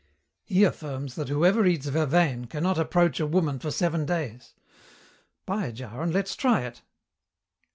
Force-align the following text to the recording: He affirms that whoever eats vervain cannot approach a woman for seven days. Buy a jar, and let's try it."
He 0.43 0.63
affirms 0.63 1.13
that 1.13 1.29
whoever 1.29 1.63
eats 1.63 1.85
vervain 1.85 2.45
cannot 2.45 2.79
approach 2.79 3.19
a 3.19 3.27
woman 3.27 3.59
for 3.59 3.69
seven 3.69 4.03
days. 4.03 4.55
Buy 5.45 5.67
a 5.67 5.71
jar, 5.71 6.01
and 6.01 6.11
let's 6.11 6.35
try 6.35 6.61
it." 6.61 6.81